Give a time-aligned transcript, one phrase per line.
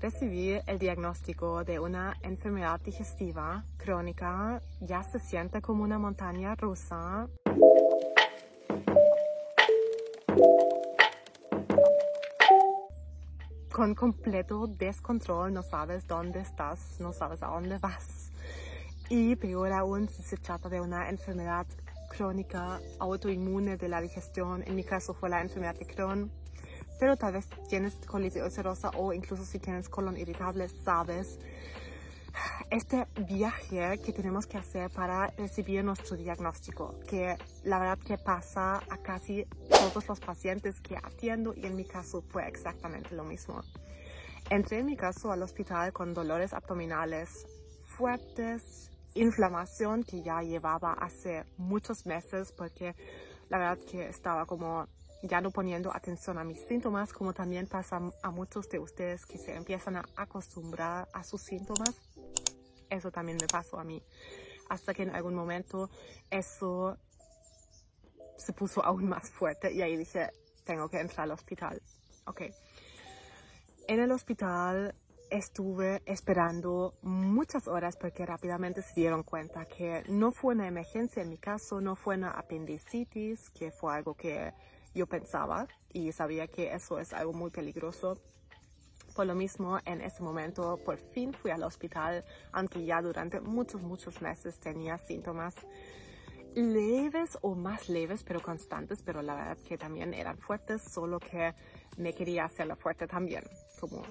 [0.00, 4.62] recibí el diagnóstico de una enfermedad digestiva crónica.
[4.80, 7.28] Ya se siente como una montaña rusa.
[13.72, 18.32] Con completo descontrol, no sabes dónde estás, no sabes a dónde vas.
[19.08, 21.66] Y peor aún si se trata de una enfermedad
[22.08, 24.62] crónica autoinmune de la digestión.
[24.66, 26.30] En mi caso fue la enfermedad de Crohn.
[26.98, 31.38] Pero tal vez tienes colitis ulcerosa o incluso si tienes colon irritable, sabes
[32.70, 38.82] este viaje que tenemos que hacer para recibir nuestro diagnóstico, que la verdad que pasa
[38.88, 43.62] a casi todos los pacientes que atiendo y en mi caso fue exactamente lo mismo.
[44.50, 47.46] Entré en mi caso al hospital con dolores abdominales
[47.86, 52.94] fuertes, inflamación que ya llevaba hace muchos meses porque
[53.48, 54.86] la verdad que estaba como
[55.22, 59.38] ya no poniendo atención a mis síntomas, como también pasa a muchos de ustedes que
[59.38, 61.94] se empiezan a acostumbrar a sus síntomas.
[62.90, 64.02] Eso también me pasó a mí.
[64.68, 65.90] Hasta que en algún momento
[66.30, 66.96] eso
[68.36, 70.30] se puso aún más fuerte y ahí dije,
[70.64, 71.82] tengo que entrar al hospital.
[72.26, 72.42] Ok.
[73.88, 74.94] En el hospital
[75.30, 81.30] estuve esperando muchas horas porque rápidamente se dieron cuenta que no fue una emergencia en
[81.30, 84.52] mi caso, no fue una apendicitis, que fue algo que
[84.98, 88.18] yo pensaba y sabía que eso es algo muy peligroso.
[89.14, 93.80] Por lo mismo, en ese momento por fin fui al hospital, aunque ya durante muchos,
[93.80, 95.54] muchos meses tenía síntomas
[96.54, 101.54] leves o más leves, pero constantes, pero la verdad que también eran fuertes, solo que
[101.96, 103.44] me quería hacerlo fuerte también,
[103.80, 104.02] como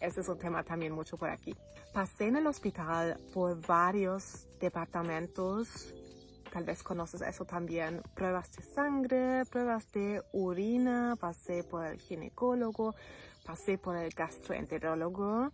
[0.00, 1.54] ese es un tema también mucho por aquí.
[1.92, 5.94] Pasé en el hospital por varios departamentos,
[6.54, 12.94] tal vez conoces eso también, pruebas de sangre, pruebas de orina, pasé por el ginecólogo,
[13.44, 15.50] pasé por el gastroenterólogo,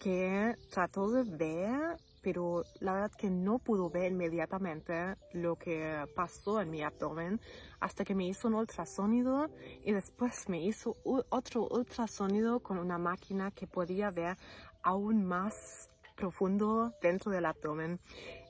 [0.00, 6.60] que trató de ver pero la verdad que no pudo ver inmediatamente lo que pasó
[6.60, 7.40] en mi abdomen
[7.80, 9.48] hasta que me hizo un ultrasonido
[9.84, 14.36] y después me hizo otro ultrasonido con una máquina que podía ver
[14.84, 17.98] aún más profundo dentro del abdomen.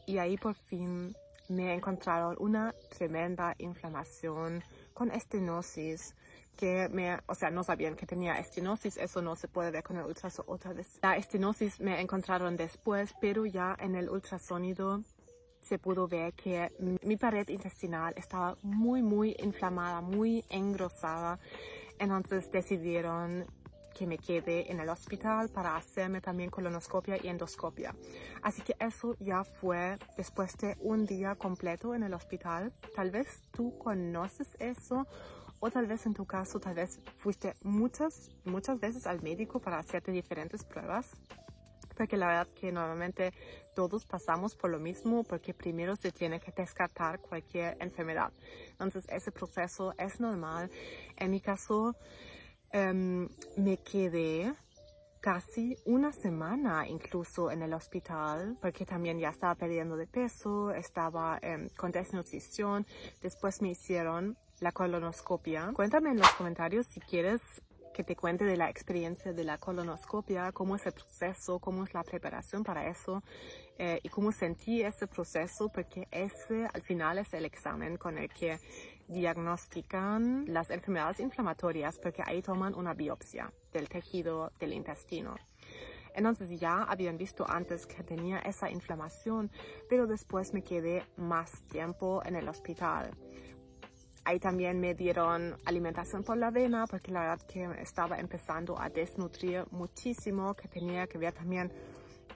[0.07, 1.15] Y ahí por fin
[1.55, 4.63] me encontraron una tremenda inflamación
[4.95, 6.15] con estenosis
[6.57, 9.97] que me, o sea, no sabían que tenía estenosis, eso no se puede ver con
[9.97, 10.99] el ultrasonido otra vez.
[11.03, 15.03] La estenosis me encontraron después, pero ya en el ultrasonido
[15.61, 16.71] se pudo ver que
[17.03, 21.39] mi pared intestinal estaba muy, muy inflamada, muy engrosada.
[21.99, 23.47] Entonces decidieron
[23.93, 27.95] que me quede en el hospital para hacerme también colonoscopia y endoscopia.
[28.43, 32.73] Así que eso ya fue después de un día completo en el hospital.
[32.95, 35.07] Tal vez tú conoces eso
[35.61, 39.79] o tal vez en tu caso, tal vez fuiste muchas, muchas veces al médico para
[39.79, 41.11] hacerte diferentes pruebas.
[41.97, 43.33] Porque la verdad que normalmente
[43.75, 48.33] todos pasamos por lo mismo porque primero se tiene que descartar cualquier enfermedad.
[48.73, 50.71] Entonces ese proceso es normal.
[51.17, 51.95] En mi caso
[52.73, 54.53] em, me quedé
[55.21, 61.39] casi una semana incluso en el hospital porque también ya estaba perdiendo de peso, estaba
[61.43, 62.87] em, con desnutrición.
[63.23, 65.71] Después me hicieron la colonoscopia.
[65.75, 67.41] Cuéntame en los comentarios si quieres
[67.93, 71.93] que te cuente de la experiencia de la colonoscopia, cómo es el proceso, cómo es
[71.95, 73.23] la preparación para eso
[73.79, 78.31] eh, y cómo sentí ese proceso, porque ese al final es el examen con el
[78.31, 78.59] que
[79.13, 85.37] diagnostican las enfermedades inflamatorias, porque ahí toman una biopsia del tejido del intestino.
[86.15, 89.51] Entonces ya habían visto antes que tenía esa inflamación,
[89.89, 93.11] pero después me quedé más tiempo en el hospital.
[94.25, 98.89] Ahí también me dieron alimentación por la vena porque la verdad que estaba empezando a
[98.89, 101.73] desnutrir muchísimo, que tenía que ver también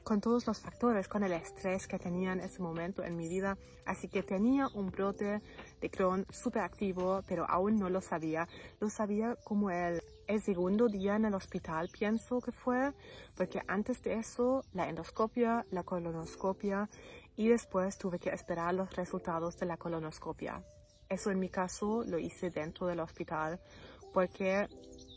[0.06, 3.59] con todos los factores, con el estrés que tenía en ese momento en mi vida.
[3.84, 5.43] Así que tenía un brote
[5.81, 8.47] de Crohn súper activo, pero aún no lo sabía.
[8.78, 12.93] Lo sabía como el, el segundo día en el hospital, pienso que fue,
[13.34, 16.89] porque antes de eso, la endoscopia, la colonoscopia
[17.36, 20.63] y después tuve que esperar los resultados de la colonoscopia.
[21.09, 23.59] Eso en mi caso lo hice dentro del hospital
[24.13, 24.69] porque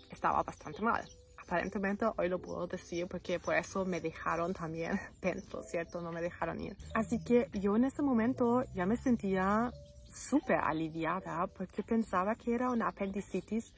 [0.09, 1.07] estaba bastante mal.
[1.49, 5.99] Aparentemente hoy lo puedo decir porque por eso me dejaron también dentro, ¿cierto?
[5.99, 6.77] No me dejaron ir.
[6.93, 9.71] Así que yo en ese momento ya me sentía
[10.13, 13.73] súper aliviada porque pensaba que era una apendicitis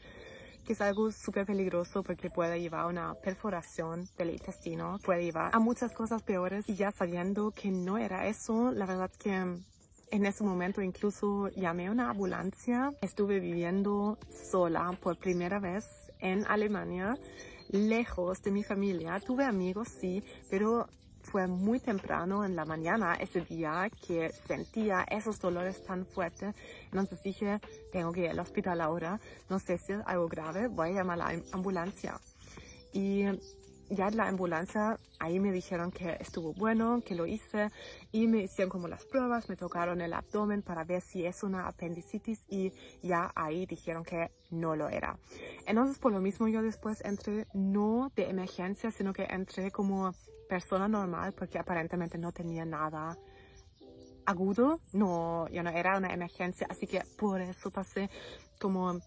[0.65, 5.55] que es algo súper peligroso porque puede llevar a una perforación del intestino, puede llevar
[5.55, 9.31] a muchas cosas peores y ya sabiendo que no era eso, la verdad que
[10.11, 12.91] en ese momento incluso llamé a una ambulancia.
[13.01, 14.17] Estuve viviendo
[14.51, 15.85] sola por primera vez
[16.19, 17.17] en Alemania.
[17.71, 19.19] Lejos de mi familia.
[19.19, 20.87] Tuve amigos, sí, pero
[21.23, 26.55] fue muy temprano en la mañana ese día que sentía esos dolores tan fuertes.
[26.85, 27.59] Entonces dije,
[27.91, 29.19] tengo que ir al hospital ahora.
[29.49, 32.19] No sé si algo grave, voy a llamar a la ambulancia.
[32.93, 33.23] Y
[33.91, 37.71] ya en la ambulancia, ahí me dijeron que estuvo bueno, que lo hice
[38.11, 41.67] y me hicieron como las pruebas, me tocaron el abdomen para ver si es una
[41.67, 42.71] apendicitis y
[43.03, 45.17] ya ahí dijeron que no lo era.
[45.67, 50.13] Entonces por lo mismo yo después entré no de emergencia, sino que entré como
[50.47, 53.17] persona normal porque aparentemente no tenía nada
[54.25, 58.09] agudo, no, ya no era una emergencia, así que por eso pasé
[58.59, 58.99] como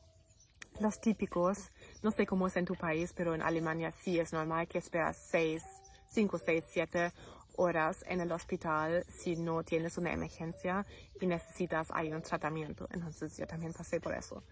[0.80, 1.70] los típicos,
[2.04, 5.16] no sé cómo es en tu país, pero en Alemania sí es normal que esperas
[5.30, 5.62] 6,
[6.08, 7.12] 5, 6, 7
[7.56, 10.84] horas en el hospital si no tienes una emergencia
[11.18, 12.86] y necesitas ahí un tratamiento.
[12.90, 14.42] Entonces yo también pasé por eso.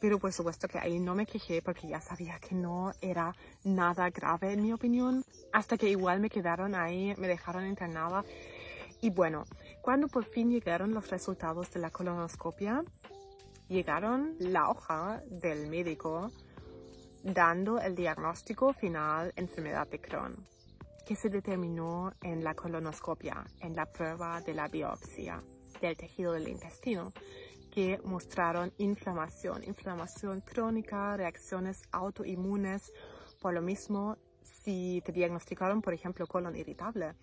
[0.00, 4.08] Pero por supuesto que ahí no me quejé porque ya sabía que no era nada
[4.10, 5.24] grave en mi opinión.
[5.52, 8.24] Hasta que igual me quedaron ahí, me dejaron internada.
[9.00, 9.46] Y bueno,
[9.82, 12.84] cuando por fin llegaron los resultados de la colonoscopia,
[13.68, 16.30] llegaron la hoja del médico
[17.24, 20.46] dando el diagnóstico final enfermedad de Crohn,
[21.06, 25.42] que se determinó en la colonoscopia, en la prueba de la biopsia
[25.80, 27.12] del tejido del intestino,
[27.72, 32.92] que mostraron inflamación, inflamación crónica, reacciones autoinmunes.
[33.40, 37.14] Por lo mismo, si te diagnosticaron, por ejemplo, colon irritable,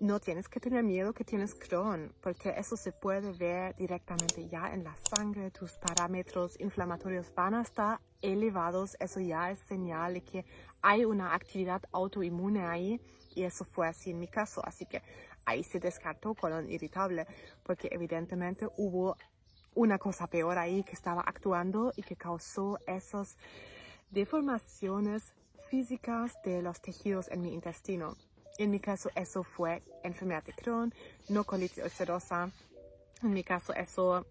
[0.00, 4.72] no tienes que tener miedo que tienes Crohn, porque eso se puede ver directamente ya
[4.72, 10.22] en la sangre, tus parámetros inflamatorios van a estar elevados, eso ya es señal de
[10.22, 10.44] que
[10.82, 13.00] hay una actividad autoinmune ahí
[13.34, 15.02] y eso fue así en mi caso, así que
[15.44, 17.26] ahí se descartó colon irritable,
[17.62, 19.16] porque evidentemente hubo
[19.74, 23.36] una cosa peor ahí que estaba actuando y que causó esas
[24.10, 25.34] deformaciones
[25.68, 28.16] físicas de los tejidos en mi intestino.
[28.58, 30.94] En mi caso eso fue enfermedad de Crohn,
[31.28, 32.50] no colitis ulcerosa.
[33.22, 34.26] En mi caso eso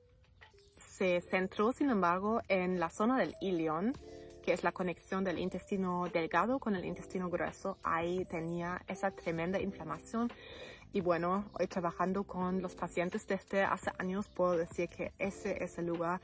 [0.77, 3.97] se centró, sin embargo, en la zona del ilion,
[4.41, 7.77] que es la conexión del intestino delgado con el intestino grueso.
[7.83, 10.31] Ahí tenía esa tremenda inflamación.
[10.93, 15.77] Y bueno, hoy trabajando con los pacientes desde hace años puedo decir que ese es
[15.79, 16.21] el lugar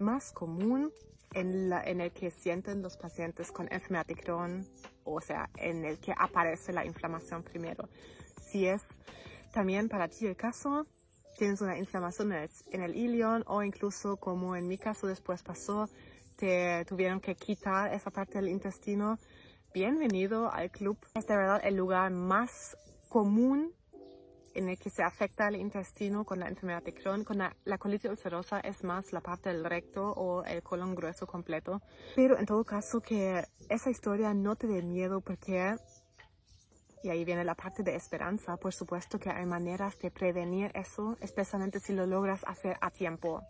[0.00, 0.92] más común
[1.34, 4.66] en, en, el que sienten los pacientes con enfermedad de Crohn,
[5.04, 7.88] o sea, en el que aparece la inflamación primero.
[8.40, 8.82] Si es
[9.52, 10.86] también para ti el caso,
[11.38, 15.88] tienes una inflamación en el ilion o incluso como en mi caso después pasó,
[16.36, 19.18] te tuvieron que quitar esa parte del intestino,
[19.72, 20.98] bienvenido al club.
[21.14, 22.76] Es de verdad el lugar más
[23.08, 23.72] común
[24.54, 27.24] en el que se afecta el intestino con la enfermedad de Crohn.
[27.24, 31.80] Con la, colitis ulcerosa es más la parte del recto o el colon grueso completo.
[32.14, 35.76] Pero en todo caso que esa historia no te dé miedo porque,
[37.02, 41.16] y ahí viene la parte de esperanza, por supuesto que hay maneras de prevenir eso,
[41.20, 43.42] especialmente si lo logras hacer a tiempo.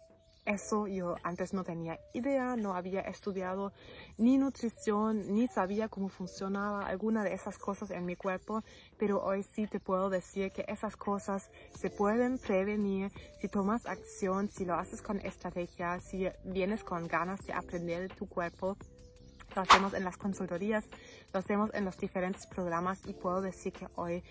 [0.49, 3.71] Eso yo antes no tenía idea, no había estudiado
[4.17, 8.65] ni nutrición, ni sabía cómo funcionaba alguna de esas cosas en mi cuerpo,
[8.97, 13.13] pero hoy sí te puedo decir que esas cosas se pueden prevenir
[13.43, 18.27] si tomas acción, si lo haces con estrategia, si vienes con ganas de aprender tu
[18.27, 18.79] cuerpo.
[19.55, 20.87] Lo hacemos en las consultorías,
[21.35, 24.25] lo hacemos en los diferentes programas y puedo decir que hoy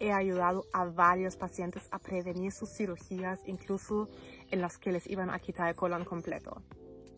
[0.00, 4.08] he ayudado a varios pacientes a prevenir sus cirugías, incluso
[4.50, 6.62] en las que les iban a quitar el colon completo.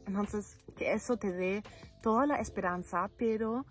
[0.06, 1.62] Entonces, que eso te dé
[2.02, 3.64] toda la esperanza, pero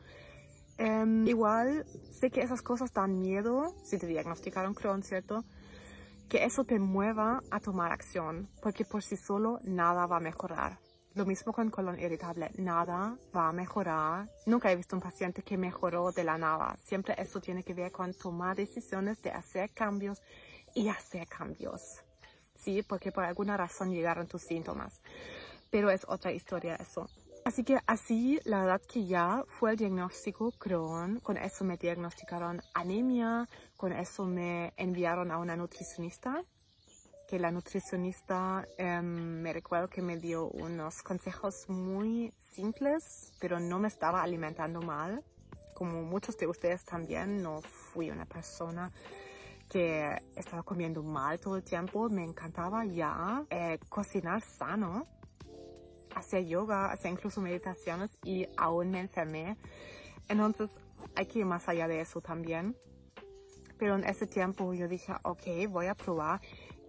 [0.78, 5.44] em, igual sé que esas cosas dan miedo, si te diagnosticaron Crohn, ¿cierto?
[6.30, 10.80] Que eso te mueva a tomar acción, porque por sí solo nada va a mejorar.
[11.16, 14.30] Lo mismo con colon irritable, nada va a mejorar.
[14.46, 16.78] Nunca he visto un paciente que mejoró de la nada.
[16.84, 20.22] Siempre eso tiene que ver con tomar decisiones de hacer cambios
[20.76, 22.04] y hacer cambios.
[22.60, 25.02] Sí, porque por alguna razón llegaron tus síntomas.
[25.70, 27.10] Pero es otra historia eso.
[27.46, 31.20] Así que así, la verdad que ya fue el diagnóstico Crohn.
[31.22, 33.48] Con eso me diagnosticaron anemia.
[33.78, 36.44] Con eso me enviaron a una nutricionista
[37.30, 43.78] que la nutricionista em, me recuerdo que me dio unos consejos muy simples, pero no
[43.78, 45.24] me estaba alimentando mal.
[45.76, 48.92] Como muchos de ustedes también, no fui una persona
[49.70, 52.10] que estaba comiendo mal todo el tiempo.
[52.10, 55.08] Me encantaba ya eh, cocinar sano,
[56.16, 59.56] hacer yoga, hacer incluso meditaciones y aún me enfermé.
[60.28, 60.72] Entonces
[61.16, 62.76] hay que ir más allá de eso también.
[63.78, 66.42] Pero en ese tiempo yo dije, ok, voy a probar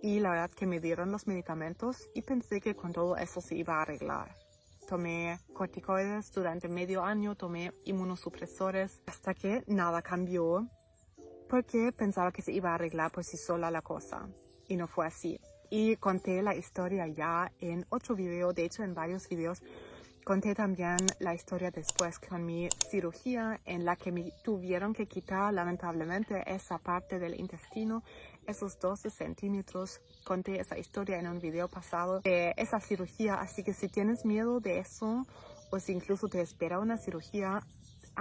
[0.02, 3.54] y la verdad que me dieron los medicamentos y pensé que con todo eso se
[3.54, 4.36] iba a arreglar.
[4.88, 10.68] tomé corticoides durante medio año, tomé inmunosupresores hasta que nada cambió
[11.50, 14.28] porque pensaba que se iba a arreglar por sí sola la cosa
[14.68, 15.40] y no fue así.
[15.68, 19.62] Y conté la historia ya en otro video, de hecho en varios videos
[20.24, 25.52] Conté también la historia después con mi cirugía en la que me tuvieron que quitar
[25.52, 28.02] lamentablemente esa parte del intestino,
[28.46, 30.00] esos 12 centímetros.
[30.24, 34.60] Conté esa historia en un video pasado de esa cirugía, así que si tienes miedo
[34.60, 35.26] de eso
[35.70, 37.66] o si incluso te espera una cirugía,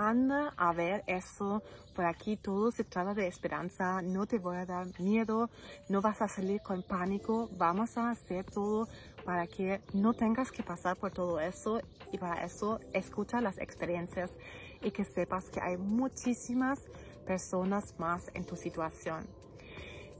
[0.08, 1.62] anda a ver eso.
[1.94, 4.01] Por aquí todo se trata de esperanza.
[4.01, 5.50] No te voy a dar miedo.
[5.89, 7.50] No vas a salir con pánico.
[7.58, 8.88] Vamos a hacer todo
[9.25, 11.82] para que no tengas que pasar por todo eso.
[12.12, 14.32] Y para eso escucha las experiencias
[14.82, 16.79] y que sepas que hay muchísimas
[17.25, 19.27] personas más en tu situación.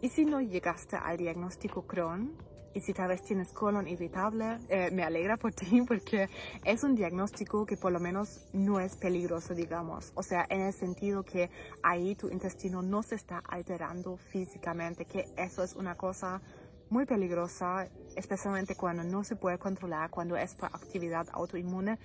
[0.02, 2.36] Y si no llegaste al diagnóstico Crohn,
[2.74, 6.30] y si tal vez tienes colon irritable, eh, me alegra por ti porque
[6.64, 10.12] es un diagnóstico que por lo menos no es peligroso, digamos.
[10.16, 11.50] O sea, en el sentido que
[11.84, 16.42] ahí tu intestino no se está alterando físicamente, que eso es una cosa
[16.90, 22.00] muy peligrosa, especialmente cuando no se puede controlar, cuando es por actividad autoinmune.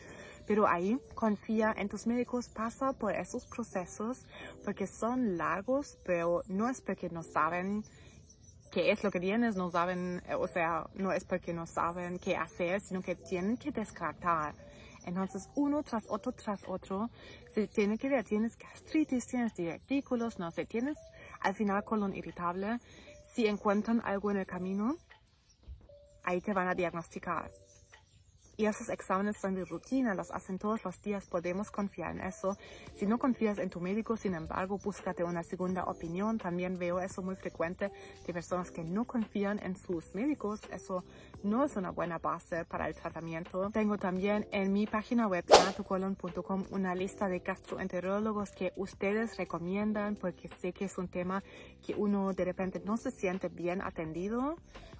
[0.47, 4.26] Pero ahí confía en tus médicos, pasa por esos procesos
[4.62, 7.83] porque son largos, pero no es porque no saben
[8.75, 12.19] qué es lo que tienes, no saben, eh, o sea, no es porque no saben
[12.19, 14.52] qué hacer, sino que tienen que descartar.
[15.04, 17.09] Entonces, uno tras otro, tras otro,
[17.54, 20.97] se tiene que ver, tienes gastritis, tienes divertículos, no sé, tienes
[21.40, 22.81] al final colon irritable.
[23.33, 24.97] Si encuentran algo en el camino,
[26.25, 27.49] ahí te van a diagnosticar.
[28.56, 32.56] Y esos exámenes son de rutina, los hacen todos los días, podemos confiar en eso.
[32.94, 36.38] Si no confías en tu médico, sin embargo, búscate una segunda opinión.
[36.38, 37.90] También veo eso muy frecuente
[38.26, 40.61] de personas que no confían en sus médicos.
[40.70, 41.04] Eso
[41.42, 43.70] no es una buena base para el tratamiento.
[43.70, 50.49] Tengo también en mi página web sanatucolon.com una lista de gastroenterólogos que ustedes recomiendan porque
[50.49, 51.42] sé que es un tema
[51.84, 54.56] que uno de repente no se siente bien atendido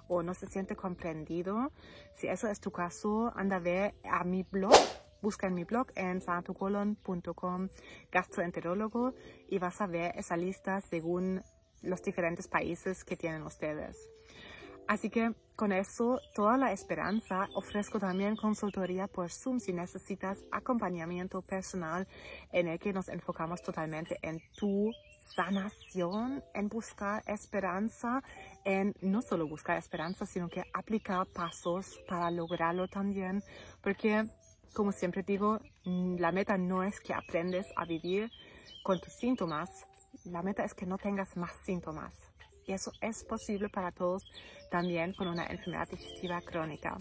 [0.07, 1.71] o no se siente comprendido.
[2.13, 4.73] Si eso es tu caso, anda a ver a mi blog.
[5.21, 7.69] Busca en mi blog en santucolon.com
[8.11, 9.13] gastroenterólogo
[9.49, 11.41] y vas a ver esa lista según
[11.81, 13.97] los diferentes países que tienen ustedes.
[14.87, 21.41] Así que con eso, toda la esperanza, ofrezco también consultoría por Zoom si necesitas acompañamiento
[21.41, 22.07] personal
[22.51, 24.91] en el que nos enfocamos totalmente en tu
[25.35, 28.21] sanación, en buscar esperanza,
[28.65, 33.43] en no solo buscar esperanza, sino que aplicar pasos para lograrlo también,
[33.81, 34.25] porque
[34.75, 38.29] como siempre digo, mm, la meta no es que aprendes a vivir
[38.83, 39.69] con tus síntomas,
[40.25, 42.13] la meta es que no tengas más síntomas.
[42.67, 44.23] Y eso es posible para todos
[44.69, 46.99] también con una enfermedad digestiva crónica.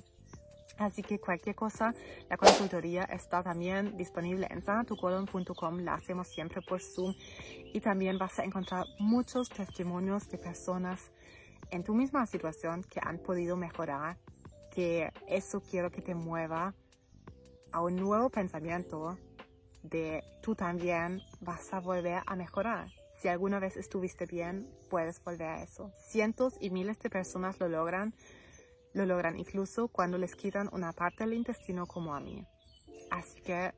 [0.78, 1.94] Así que cualquier cosa,
[2.28, 7.14] la consultoría está también disponible en sanatucolon.com, la hacemos siempre por Zoom
[7.72, 11.10] y también vas a encontrar muchos testimonios de personas
[11.70, 14.16] en tu misma situación que han podido mejorar,
[14.70, 16.74] que eso quiero que te mueva
[17.72, 19.18] a un nuevo pensamiento
[19.82, 22.88] de tú también vas a volver a mejorar.
[23.20, 25.92] Si alguna vez estuviste bien, puedes volver a eso.
[26.08, 28.14] Cientos y miles de personas lo logran
[28.94, 32.46] lo logran incluso cuando les quitan una parte del intestino como a mí.
[33.10, 33.74] Así que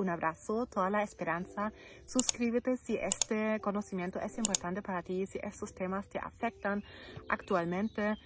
[0.00, 1.72] un abrazo, toda la esperanza.
[2.04, 6.82] Suscríbete si este conocimiento es importante para ti, si estos temas te afectan
[7.28, 8.16] actualmente.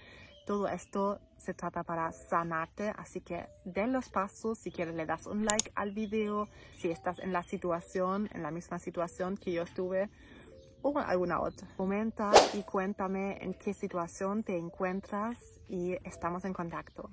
[0.45, 4.59] Todo esto se trata para sanarte, así que den los pasos.
[4.59, 6.47] Si quieres le das un like al video.
[6.77, 10.09] Si estás en la situación, en la misma situación que yo estuve,
[10.83, 11.67] o alguna otra.
[11.75, 17.09] Comenta y cuéntame en qué situación te encuentras y estamos en contacto.